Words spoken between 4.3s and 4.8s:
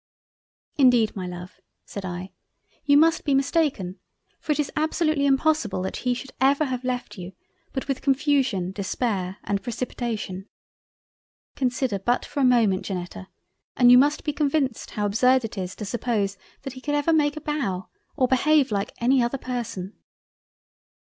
it is